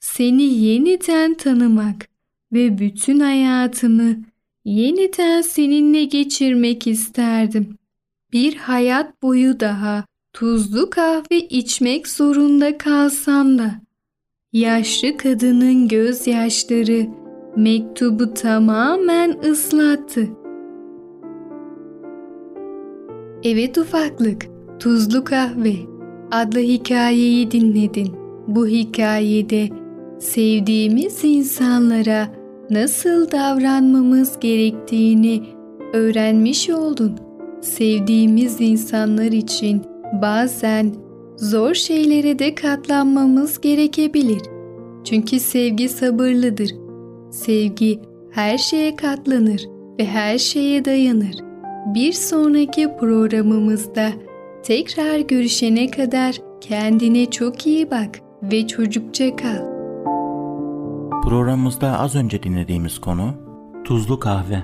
seni 0.00 0.42
yeniden 0.42 1.34
tanımak 1.34 2.08
ve 2.52 2.78
bütün 2.78 3.20
hayatımı 3.20 4.16
yeniden 4.64 5.42
seninle 5.42 6.04
geçirmek 6.04 6.86
isterdim. 6.86 7.76
Bir 8.32 8.56
hayat 8.56 9.22
boyu 9.22 9.60
daha 9.60 10.04
tuzlu 10.32 10.90
kahve 10.90 11.40
içmek 11.40 12.08
zorunda 12.08 12.78
kalsam 12.78 13.58
da 13.58 13.70
yaşlı 14.52 15.16
kadının 15.16 15.88
gözyaşları 15.88 17.06
mektubu 17.56 18.34
tamamen 18.34 19.38
ıslattı. 19.50 20.28
Evet 23.44 23.78
ufaklık, 23.78 24.46
tuzlu 24.80 25.24
kahve 25.24 25.74
adlı 26.30 26.60
hikayeyi 26.60 27.50
dinledin. 27.50 28.08
Bu 28.46 28.66
hikayede 28.66 29.68
sevdiğimiz 30.18 31.24
insanlara 31.24 32.28
nasıl 32.70 33.30
davranmamız 33.30 34.40
gerektiğini 34.40 35.42
öğrenmiş 35.92 36.70
oldun. 36.70 37.18
Sevdiğimiz 37.60 38.60
insanlar 38.60 39.32
için 39.32 39.89
bazen 40.12 40.94
zor 41.36 41.74
şeylere 41.74 42.38
de 42.38 42.54
katlanmamız 42.54 43.60
gerekebilir. 43.60 44.42
Çünkü 45.04 45.40
sevgi 45.40 45.88
sabırlıdır. 45.88 46.70
Sevgi 47.30 48.00
her 48.30 48.58
şeye 48.58 48.96
katlanır 48.96 49.68
ve 49.98 50.06
her 50.06 50.38
şeye 50.38 50.84
dayanır. 50.84 51.34
Bir 51.94 52.12
sonraki 52.12 52.96
programımızda 53.00 54.10
tekrar 54.62 55.18
görüşene 55.18 55.90
kadar 55.90 56.36
kendine 56.60 57.30
çok 57.30 57.66
iyi 57.66 57.90
bak 57.90 58.20
ve 58.42 58.66
çocukça 58.66 59.36
kal. 59.36 59.70
Programımızda 61.22 61.98
az 61.98 62.14
önce 62.14 62.42
dinlediğimiz 62.42 62.98
konu 62.98 63.34
Tuzlu 63.84 64.20
Kahve. 64.20 64.62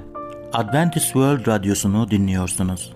Adventist 0.52 1.06
World 1.06 1.46
Radyosu'nu 1.46 2.10
dinliyorsunuz. 2.10 2.95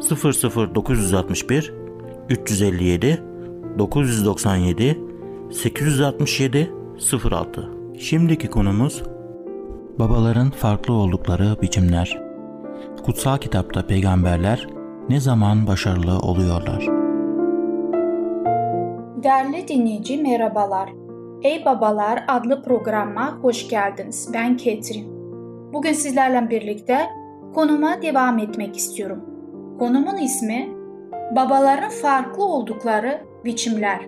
00961 0.00 1.74
357 2.28 3.22
997 3.78 4.98
867 5.50 6.72
06 7.30 7.70
Şimdiki 7.98 8.50
konumuz 8.50 9.02
babaların 9.98 10.50
farklı 10.50 10.94
oldukları 10.94 11.56
biçimler. 11.62 12.22
Kutsal 13.04 13.38
kitapta 13.38 13.86
peygamberler 13.86 14.66
ne 15.08 15.20
zaman 15.20 15.66
başarılı 15.66 16.18
oluyorlar? 16.18 16.86
Değerli 19.22 19.68
dinleyici 19.68 20.22
merhabalar. 20.22 20.92
Ey 21.42 21.64
Babalar 21.64 22.24
adlı 22.28 22.62
programa 22.62 23.38
hoş 23.42 23.68
geldiniz. 23.68 24.30
Ben 24.34 24.56
Ketrin. 24.56 25.06
Bugün 25.72 25.92
sizlerle 25.92 26.50
birlikte 26.50 26.98
konuma 27.54 28.02
devam 28.02 28.38
etmek 28.38 28.76
istiyorum. 28.76 29.24
Konumun 29.78 30.16
ismi 30.16 30.68
Babaların 31.36 31.90
farklı 31.90 32.44
oldukları 32.44 33.20
biçimler. 33.44 34.00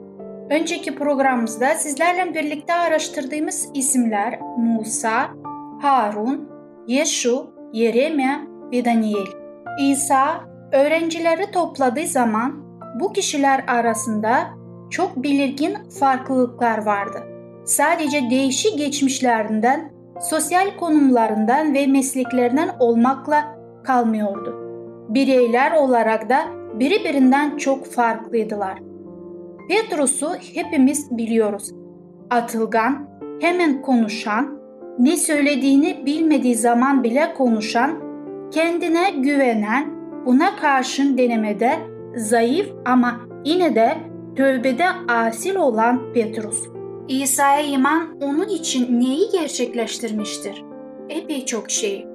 Önceki 0.50 0.94
programımızda 0.94 1.74
sizlerle 1.74 2.34
birlikte 2.34 2.74
araştırdığımız 2.74 3.68
isimler 3.74 4.40
Musa, 4.56 5.30
Harun, 5.82 6.48
Yeşu, 6.86 7.50
Yeremia 7.72 8.38
ve 8.72 8.84
Daniel. 8.84 9.26
İsa 9.80 10.40
öğrencileri 10.72 11.50
topladığı 11.50 12.06
zaman 12.06 12.64
bu 13.00 13.12
kişiler 13.12 13.64
arasında 13.66 14.46
çok 14.90 15.16
belirgin 15.16 15.74
farklılıklar 16.00 16.86
vardı. 16.86 17.18
Sadece 17.64 18.30
değişik 18.30 18.78
geçmişlerinden, 18.78 19.92
sosyal 20.20 20.76
konumlarından 20.76 21.74
ve 21.74 21.86
mesleklerinden 21.86 22.70
olmakla 22.80 23.58
kalmıyordu. 23.84 24.67
Bireyler 25.08 25.72
olarak 25.72 26.28
da 26.28 26.40
birbirinden 26.74 27.56
çok 27.56 27.86
farklıydılar. 27.86 28.78
Petrus'u 29.68 30.34
hepimiz 30.54 31.18
biliyoruz. 31.18 31.70
Atılgan, 32.30 33.08
hemen 33.40 33.82
konuşan, 33.82 34.58
ne 34.98 35.16
söylediğini 35.16 36.06
bilmediği 36.06 36.54
zaman 36.54 37.04
bile 37.04 37.34
konuşan, 37.34 37.90
kendine 38.50 39.10
güvenen, 39.10 39.90
buna 40.26 40.56
karşın 40.56 41.18
denemede 41.18 41.72
zayıf 42.16 42.72
ama 42.84 43.20
yine 43.44 43.74
de 43.74 43.96
tövbede 44.36 44.84
asil 45.08 45.56
olan 45.56 46.12
Petrus. 46.12 46.68
İsa'ya 47.08 47.60
iman 47.60 48.18
onun 48.20 48.48
için 48.48 49.00
neyi 49.00 49.30
gerçekleştirmiştir? 49.32 50.64
Epey 51.08 51.44
çok 51.44 51.70
şey. 51.70 52.06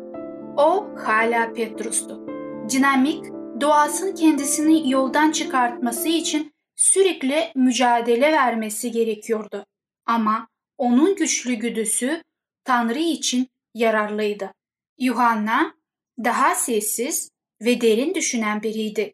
O 0.58 0.86
hala 0.96 1.54
Petrus'tu. 1.54 2.33
Dinamik, 2.70 3.26
doğasının 3.62 4.16
kendisini 4.16 4.92
yoldan 4.92 5.32
çıkartması 5.32 6.08
için 6.08 6.54
sürekli 6.76 7.52
mücadele 7.56 8.32
vermesi 8.32 8.92
gerekiyordu. 8.92 9.66
Ama 10.06 10.48
onun 10.78 11.16
güçlü 11.16 11.54
güdüsü 11.54 12.24
Tanrı 12.64 13.00
için 13.00 13.48
yararlıydı. 13.74 14.54
Yuhanna 15.00 15.76
daha 16.24 16.56
sessiz 16.56 17.30
ve 17.62 17.82
derin 17.82 18.16
düşünen 18.16 18.64
biriydi. 18.64 19.14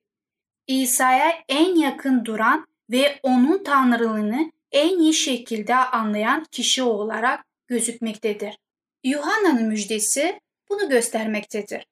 İsa'ya 0.68 1.34
en 1.50 1.76
yakın 1.76 2.26
duran 2.26 2.68
ve 2.90 3.20
onun 3.24 3.64
tanrılığını 3.64 4.52
en 4.72 5.00
iyi 5.00 5.14
şekilde 5.14 5.76
anlayan 5.76 6.46
kişi 6.52 6.84
olarak 6.84 7.46
gözükmektedir. 7.68 8.58
Yuhanna'nın 9.04 9.68
müjdesi 9.68 10.40
bunu 10.70 10.90
göstermektedir. 10.90 11.86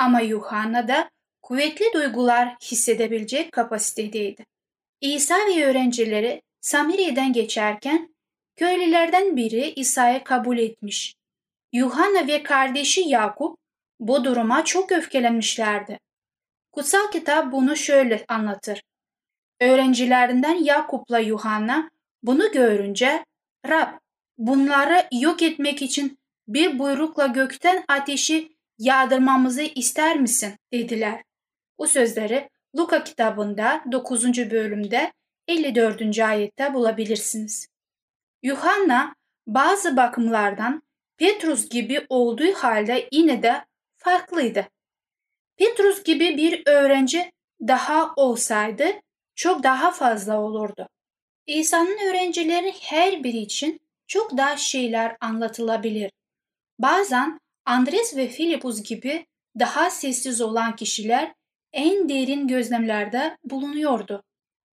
Ama 0.00 0.20
Yuhanna 0.20 0.88
da 0.88 1.10
kuvvetli 1.42 1.84
duygular 1.94 2.56
hissedebilecek 2.62 3.52
kapasitedeydi. 3.52 4.46
İsa 5.00 5.34
ve 5.34 5.64
öğrencileri 5.64 6.42
Samiri'den 6.60 7.32
geçerken 7.32 8.14
köylülerden 8.56 9.36
biri 9.36 9.72
İsa'yı 9.76 10.24
kabul 10.24 10.58
etmiş. 10.58 11.14
Yuhanna 11.72 12.26
ve 12.26 12.42
kardeşi 12.42 13.00
Yakup 13.00 13.58
bu 14.00 14.24
duruma 14.24 14.64
çok 14.64 14.92
öfkelenmişlerdi. 14.92 15.98
Kutsal 16.72 17.10
kitap 17.10 17.52
bunu 17.52 17.76
şöyle 17.76 18.24
anlatır. 18.28 18.82
Öğrencilerinden 19.60 20.64
Yakup'la 20.64 21.18
Yuhanna 21.18 21.90
bunu 22.22 22.52
görünce 22.52 23.24
Rab 23.68 23.88
bunları 24.38 25.06
yok 25.12 25.42
etmek 25.42 25.82
için 25.82 26.18
bir 26.48 26.78
buyrukla 26.78 27.26
gökten 27.26 27.84
ateşi 27.88 28.59
yağdırmamızı 28.80 29.62
ister 29.62 30.20
misin 30.20 30.54
dediler. 30.72 31.22
Bu 31.78 31.86
sözleri 31.86 32.48
Luka 32.76 33.04
kitabında 33.04 33.84
9. 33.92 34.50
bölümde 34.50 35.12
54. 35.48 36.18
ayette 36.18 36.74
bulabilirsiniz. 36.74 37.66
Yuhanna 38.42 39.14
bazı 39.46 39.96
bakımlardan 39.96 40.82
Petrus 41.16 41.68
gibi 41.68 42.06
olduğu 42.08 42.52
halde 42.52 43.08
yine 43.12 43.42
de 43.42 43.64
farklıydı. 43.96 44.68
Petrus 45.56 46.02
gibi 46.02 46.36
bir 46.36 46.62
öğrenci 46.66 47.32
daha 47.60 48.14
olsaydı 48.16 48.84
çok 49.34 49.62
daha 49.62 49.90
fazla 49.90 50.40
olurdu. 50.40 50.88
İsa'nın 51.46 52.08
öğrencileri 52.10 52.74
her 52.80 53.24
biri 53.24 53.38
için 53.38 53.80
çok 54.06 54.36
daha 54.36 54.56
şeyler 54.56 55.16
anlatılabilir. 55.20 56.10
Bazen 56.78 57.40
Andres 57.70 58.16
ve 58.16 58.28
Filipus 58.28 58.82
gibi 58.82 59.26
daha 59.58 59.90
sessiz 59.90 60.40
olan 60.40 60.76
kişiler 60.76 61.34
en 61.72 62.08
derin 62.08 62.48
gözlemlerde 62.48 63.36
bulunuyordu. 63.44 64.22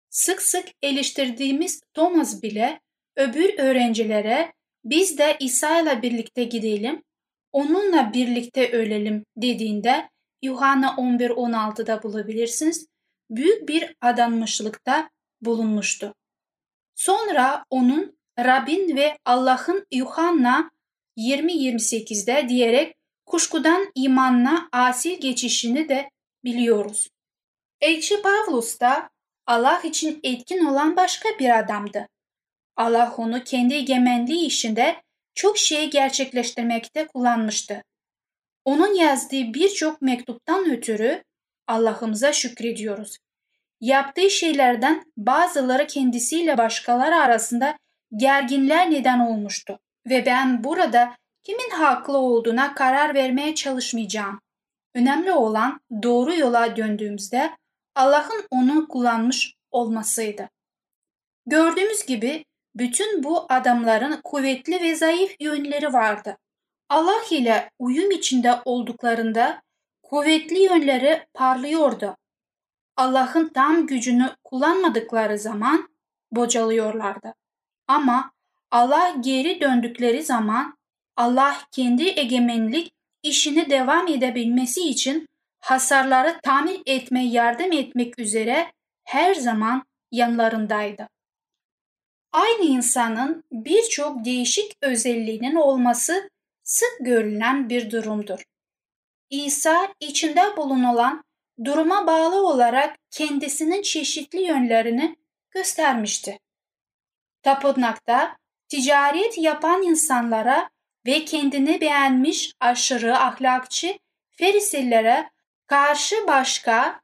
Sık 0.10 0.42
sık 0.42 0.66
eleştirdiğimiz 0.82 1.82
Thomas 1.94 2.44
bile 2.44 2.82
öbür 3.16 3.60
öğrencilere 3.60 4.54
biz 4.86 5.18
de 5.18 5.38
İsa 5.40 5.82
ile 5.82 6.02
birlikte 6.02 6.44
gidelim, 6.44 7.04
onunla 7.52 8.14
birlikte 8.14 8.72
ölelim 8.72 9.26
dediğinde 9.36 10.10
Yuhanna 10.42 10.88
11-16'da 10.88 12.04
bulabilirsiniz. 12.04 12.88
Büyük 13.30 13.70
bir 13.70 13.96
adanmışlıkta 14.02 15.10
bulunmuştu. 15.42 16.14
Sonra 16.96 17.66
onun 17.70 18.18
Rabbin 18.40 18.96
ve 18.96 19.18
Allah'ın 19.26 19.86
Yuhanna 19.92 20.72
20-28'de 21.18 22.50
diyerek 22.50 22.96
kuşkudan 23.26 23.92
imanla 23.96 24.70
asil 24.72 25.20
geçişini 25.22 25.90
de 25.90 26.10
biliyoruz. 26.44 27.10
Elçi 27.82 28.22
Pavlus 28.22 28.80
da 28.80 29.10
Allah 29.46 29.82
için 29.84 30.20
etkin 30.24 30.66
olan 30.66 30.96
başka 30.96 31.30
bir 31.40 31.60
adamdı. 31.60 32.08
Allah 32.76 33.14
onu 33.18 33.44
kendi 33.44 33.74
egemenliği 33.74 34.46
işinde 34.46 34.96
çok 35.36 35.58
şeyi 35.58 35.90
gerçekleştirmekte 35.90 37.08
kullanmıştı. 37.08 37.84
Onun 38.66 38.94
yazdığı 38.94 39.54
birçok 39.54 40.02
mektuptan 40.02 40.72
ötürü 40.72 41.24
Allah'ımıza 41.68 42.34
şükrediyoruz. 42.34 43.18
Yaptığı 43.82 44.30
şeylerden 44.30 45.04
bazıları 45.18 45.88
kendisiyle 45.88 46.58
başkaları 46.58 47.16
arasında 47.16 47.78
gerginler 48.16 48.92
neden 48.92 49.20
olmuştu. 49.20 49.80
Ve 50.10 50.26
ben 50.26 50.64
burada 50.64 51.16
kimin 51.44 51.70
haklı 51.70 52.18
olduğuna 52.18 52.76
karar 52.76 53.16
vermeye 53.16 53.56
çalışmayacağım. 53.56 54.42
Önemli 54.96 55.32
olan 55.32 55.80
doğru 56.04 56.36
yola 56.36 56.76
döndüğümüzde 56.76 57.52
Allah'ın 57.96 58.48
onu 58.52 58.88
kullanmış 58.88 59.54
olmasıydı. 59.72 60.50
Gördüğümüz 61.46 62.06
gibi 62.06 62.46
bütün 62.76 63.24
bu 63.24 63.46
adamların 63.50 64.22
kuvvetli 64.24 64.82
ve 64.82 64.96
zayıf 64.96 65.36
yönleri 65.40 65.94
vardı. 65.94 66.38
Allah 66.90 67.22
ile 67.32 67.72
uyum 67.80 68.12
içinde 68.12 68.56
olduklarında 68.66 69.62
kuvvetli 70.04 70.60
yönleri 70.60 71.28
parlıyordu. 71.34 72.18
Allah'ın 72.98 73.48
tam 73.48 73.88
gücünü 73.88 74.36
kullanmadıkları 74.44 75.40
zaman 75.40 75.90
bocalıyorlardı. 76.32 77.34
Ama 77.88 78.32
Allah 78.72 79.16
geri 79.20 79.62
döndükleri 79.62 80.24
zaman 80.24 80.78
Allah 81.16 81.58
kendi 81.72 82.08
egemenlik 82.08 82.92
işini 83.24 83.70
devam 83.70 84.08
edebilmesi 84.08 84.82
için 84.82 85.28
hasarları 85.60 86.40
tamir 86.44 86.82
etmeye 86.86 87.30
yardım 87.30 87.72
etmek 87.72 88.20
üzere 88.20 88.72
her 89.04 89.36
zaman 89.36 89.84
yanlarındaydı. 90.12 91.08
Aynı 92.32 92.66
insanın 92.66 93.44
birçok 93.52 94.26
değişik 94.26 94.78
özelliğinin 94.82 95.56
olması 95.56 96.30
sık 96.64 96.98
görülen 97.00 97.70
bir 97.70 97.92
durumdur. 97.92 98.44
İsa 99.30 99.94
içinde 100.00 100.58
bulunulan 100.58 101.24
duruma 101.66 102.08
bağlı 102.08 102.48
olarak 102.48 102.98
kendisinin 103.12 103.82
çeşitli 103.82 104.42
yönlerini 104.42 105.16
göstermişti. 105.52 106.40
Tapınakta 107.44 108.38
ticaret 108.70 109.38
yapan 109.38 109.84
insanlara 109.84 110.70
ve 111.06 111.26
kendini 111.26 111.82
beğenmiş 111.82 112.54
aşırı 112.60 113.18
ahlakçı 113.18 114.00
Farisilere 114.40 115.30
karşı 115.68 116.28
başka, 116.28 117.02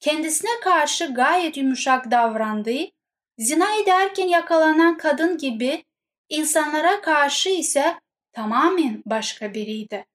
kendisine 0.00 0.50
karşı 0.62 1.14
gayet 1.14 1.56
yumuşak 1.56 2.10
davrandığı, 2.10 2.90
zina 3.38 3.76
ederken 3.82 4.26
yakalanan 4.26 4.96
kadın 4.96 5.38
gibi 5.38 5.84
insanlara 6.28 7.00
karşı 7.00 7.48
ise 7.48 8.00
tamamen 8.32 9.02
başka 9.06 9.54
biriydi. 9.54 10.06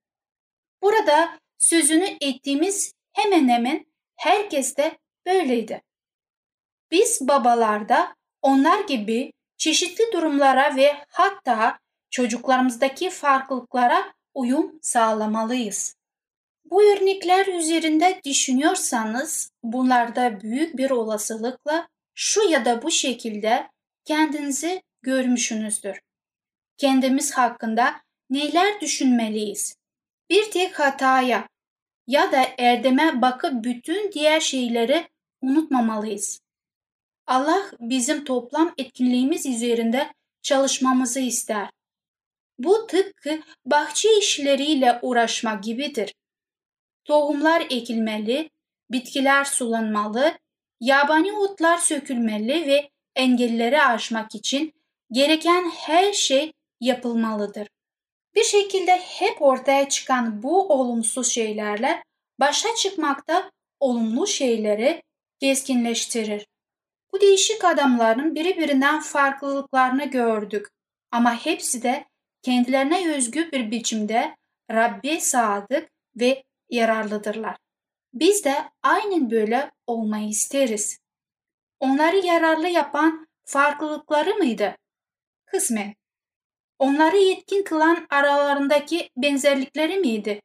Burada 0.81 1.39
sözünü 1.57 2.17
ettiğimiz 2.21 2.93
hemen 3.13 3.49
hemen 3.49 3.85
herkes 4.15 4.77
de 4.77 4.97
böyleydi. 5.25 5.81
Biz 6.91 7.27
babalarda 7.27 8.15
onlar 8.41 8.79
gibi 8.79 9.31
çeşitli 9.59 10.03
durumlara 10.13 10.75
ve 10.75 10.95
hatta 11.09 11.79
çocuklarımızdaki 12.09 13.09
farklılıklara 13.09 14.13
uyum 14.33 14.79
sağlamalıyız. 14.81 15.95
Bu 16.65 16.83
örnekler 16.83 17.47
üzerinde 17.47 18.21
düşünüyorsanız 18.25 19.51
bunlarda 19.63 20.41
büyük 20.41 20.77
bir 20.77 20.91
olasılıkla 20.91 21.87
şu 22.13 22.49
ya 22.49 22.65
da 22.65 22.81
bu 22.81 22.91
şekilde 22.91 23.67
kendinizi 24.05 24.81
görmüşsünüzdür. 25.01 25.99
Kendimiz 26.77 27.31
hakkında 27.31 28.01
neler 28.29 28.81
düşünmeliyiz? 28.81 29.75
Bir 30.29 30.51
tek 30.51 30.79
hataya 30.79 31.47
ya 32.07 32.31
da 32.31 32.45
erdeme 32.57 33.21
bakıp 33.21 33.63
bütün 33.63 34.11
diğer 34.11 34.39
şeyleri 34.39 35.07
unutmamalıyız. 35.41 36.41
Allah 37.29 37.71
bizim 37.79 38.25
toplam 38.25 38.73
etkinliğimiz 38.77 39.45
üzerinde 39.45 40.13
çalışmamızı 40.41 41.19
ister. 41.19 41.69
Bu 42.59 42.87
tıpkı 42.87 43.39
bahçe 43.65 44.17
işleriyle 44.17 44.99
uğraşmak 45.01 45.63
gibidir. 45.63 46.15
Tohumlar 47.05 47.61
ekilmeli, 47.69 48.49
bitkiler 48.91 49.45
sulanmalı, 49.45 50.37
yabani 50.81 51.33
otlar 51.33 51.77
sökülmeli 51.77 52.67
ve 52.67 52.89
engelleri 53.15 53.81
aşmak 53.81 54.35
için 54.35 54.73
gereken 55.11 55.69
her 55.69 56.13
şey 56.13 56.53
yapılmalıdır. 56.81 57.67
Bir 58.35 58.43
şekilde 58.43 58.97
hep 58.97 59.41
ortaya 59.41 59.89
çıkan 59.89 60.43
bu 60.43 60.73
olumsuz 60.73 61.27
şeylerle 61.27 62.03
başa 62.39 62.75
çıkmakta 62.75 63.51
olumlu 63.79 64.27
şeyleri 64.27 65.03
keskinleştirir. 65.39 66.45
Bu 67.13 67.21
değişik 67.21 67.65
adamların 67.65 68.35
birbirinden 68.35 68.99
farklılıklarını 68.99 70.05
gördük 70.05 70.67
ama 71.11 71.35
hepsi 71.35 71.83
de 71.83 72.05
kendilerine 72.41 73.15
özgü 73.15 73.51
bir 73.51 73.71
biçimde 73.71 74.35
Rabbe 74.71 75.19
sadık 75.19 75.89
ve 76.15 76.43
yararlıdırlar. 76.69 77.57
Biz 78.13 78.45
de 78.45 78.55
aynen 78.83 79.31
böyle 79.31 79.71
olmayı 79.87 80.27
isteriz. 80.27 80.99
Onları 81.79 82.17
yararlı 82.17 82.67
yapan 82.67 83.27
farklılıkları 83.45 84.35
mıydı? 84.35 84.75
Kısmen. 85.45 85.95
Onları 86.79 87.17
yetkin 87.17 87.63
kılan 87.63 88.07
aralarındaki 88.09 89.09
benzerlikleri 89.17 89.97
miydi? 89.97 90.41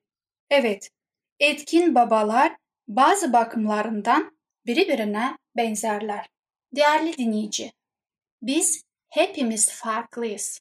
Evet, 0.51 0.91
etkin 1.41 1.95
babalar 1.95 2.57
bazı 2.89 3.33
bakımlarından 3.33 4.39
birbirine 4.67 5.37
benzerler. 5.57 6.34
Değerli 6.77 7.19
dinleyici, 7.19 7.73
biz 8.43 8.85
hepimiz 9.09 9.71
farklıyız 9.71 10.61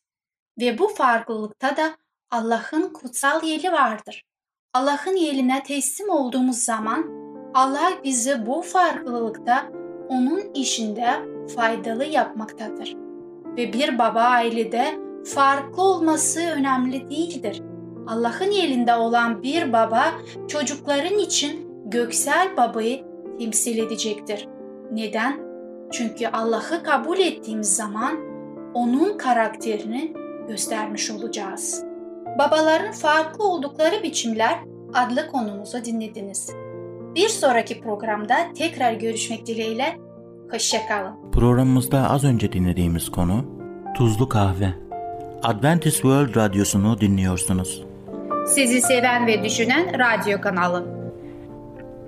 ve 0.60 0.78
bu 0.78 0.88
farklılıkta 0.88 1.78
da 1.78 1.98
Allah'ın 2.32 2.94
kutsal 2.94 3.44
yeri 3.44 3.72
vardır. 3.72 4.26
Allah'ın 4.74 5.16
eline 5.16 5.64
teslim 5.64 6.10
olduğumuz 6.10 6.58
zaman 6.58 7.06
Allah 7.54 7.92
bizi 8.04 8.46
bu 8.46 8.62
farklılıkta 8.62 9.72
onun 10.10 10.54
işinde 10.54 11.10
faydalı 11.56 12.06
yapmaktadır. 12.06 12.96
Ve 13.58 13.74
bir 13.74 14.00
baba 14.00 14.22
ailede 14.22 15.00
farklı 15.26 15.84
olması 15.84 16.40
önemli 16.40 17.10
değildir. 17.10 17.62
Allah'ın 18.08 18.52
elinde 18.52 18.96
olan 18.96 19.44
bir 19.44 19.74
baba 19.74 20.14
çocukların 20.48 21.20
için 21.20 21.70
göksel 21.86 22.58
babayı 22.58 23.06
temsil 23.40 23.78
edecektir. 23.78 24.48
Neden? 24.92 25.53
Çünkü 25.94 26.28
Allah'ı 26.28 26.84
kabul 26.84 27.18
ettiğimiz 27.18 27.76
zaman 27.76 28.18
onun 28.74 29.18
karakterini 29.18 30.14
göstermiş 30.48 31.12
olacağız. 31.12 31.84
Babaların 32.40 32.92
farklı 32.92 33.48
oldukları 33.48 34.04
biçimler 34.04 34.60
adlı 34.94 35.28
konumuzu 35.28 35.86
dinlediniz. 35.86 36.50
Bir 37.16 37.30
sonraki 37.30 37.82
programda 37.82 38.36
tekrar 38.56 38.94
görüşmek 38.94 39.46
dileğiyle 39.46 39.98
Hoşçakalın. 40.52 41.32
Programımızda 41.32 42.10
az 42.10 42.24
önce 42.24 42.52
dinlediğimiz 42.52 43.10
konu 43.10 43.46
tuzlu 43.96 44.30
kahve. 44.30 44.74
Adventist 45.44 45.96
World 45.96 46.36
Radyosu'nu 46.36 47.02
dinliyorsunuz. 47.02 47.84
Sizi 48.48 48.82
seven 48.82 49.28
ve 49.28 49.44
düşünen 49.44 50.00
radyo 50.00 50.42
kanalı. 50.42 50.86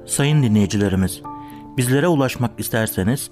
Sayın 0.06 0.44
dinleyicilerimiz, 0.44 1.22
bizlere 1.78 2.08
ulaşmak 2.08 2.60
isterseniz 2.60 3.32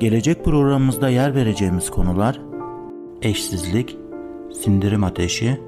Gelecek 0.00 0.44
programımızda 0.44 1.08
yer 1.08 1.34
vereceğimiz 1.34 1.90
konular 1.90 2.40
eşsizlik, 3.22 3.98
sindirim 4.52 5.04
ateşi, 5.04 5.60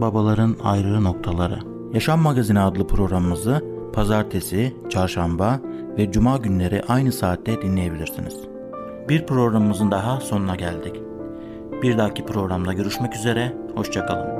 babaların 0.00 0.56
ayrı 0.62 1.04
noktaları. 1.04 1.58
Yaşam 1.92 2.20
Magazini 2.20 2.60
adlı 2.60 2.86
programımızı 2.86 3.64
pazartesi, 3.92 4.76
çarşamba 4.88 5.60
ve 5.98 6.12
cuma 6.12 6.36
günleri 6.36 6.82
aynı 6.88 7.12
saatte 7.12 7.62
dinleyebilirsiniz. 7.62 8.36
Bir 9.08 9.26
programımızın 9.26 9.90
daha 9.90 10.20
sonuna 10.20 10.56
geldik. 10.56 11.00
Bir 11.82 11.98
dahaki 11.98 12.26
programda 12.26 12.72
görüşmek 12.72 13.14
üzere, 13.14 13.56
hoşçakalın. 13.74 14.35